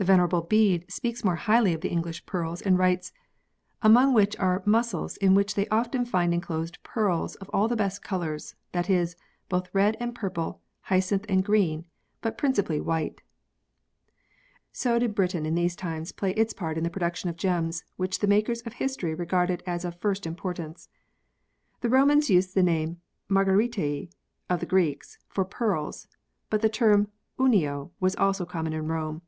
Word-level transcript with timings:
The 0.00 0.04
Venerable 0.04 0.42
Bede 0.42 0.88
speaks 0.88 1.24
more 1.24 1.34
highly 1.34 1.74
of 1.74 1.80
the 1.80 1.88
English 1.88 2.24
pearls, 2.24 2.62
and 2.62 2.78
writes:" 2.78 3.12
among 3.82 4.14
which 4.14 4.38
are 4.38 4.62
mussels 4.64 5.16
in 5.16 5.34
which 5.34 5.56
they 5.56 5.66
often 5.70 6.04
find 6.06 6.32
enclosed 6.32 6.80
pearls 6.84 7.34
of 7.34 7.50
all 7.52 7.66
the 7.66 7.74
best 7.74 8.00
colours 8.00 8.54
that 8.70 8.88
is, 8.88 9.16
both 9.48 9.74
red 9.74 9.96
and 9.98 10.14
purple, 10.14 10.62
jacynth 10.88 11.24
and 11.28 11.44
green, 11.44 11.84
but 12.20 12.38
principally 12.38 12.80
white." 12.80 13.22
So 14.70 15.00
did 15.00 15.16
Britain 15.16 15.44
in 15.44 15.56
these 15.56 15.74
times 15.74 16.12
play 16.12 16.30
its 16.34 16.52
part 16.52 16.78
in 16.78 16.84
the 16.84 16.90
production 16.90 17.28
of 17.28 17.36
gems, 17.36 17.82
which 17.96 18.20
the 18.20 18.28
makers 18.28 18.60
of 18.62 18.74
history 18.74 19.16
regarded 19.16 19.64
as 19.66 19.84
of 19.84 20.00
first 20.00 20.26
importance. 20.28 20.88
The 21.80 21.90
Romans 21.90 22.30
used 22.30 22.54
the 22.54 22.62
name 22.62 23.00
margaritae 23.28 24.12
(of 24.48 24.60
the 24.60 24.64
Greeks), 24.66 25.18
for 25.26 25.44
pearls, 25.44 26.06
but 26.50 26.62
the 26.62 26.68
term 26.68 27.08
Unio 27.36 27.90
was 27.98 28.14
also 28.14 28.46
common 28.46 28.72
in 28.72 28.86
Rome. 28.86 29.22